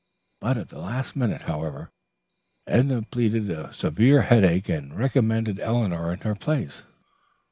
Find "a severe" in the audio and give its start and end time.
3.51-4.23